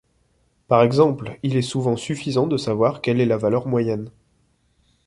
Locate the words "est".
1.55-1.61, 3.21-3.25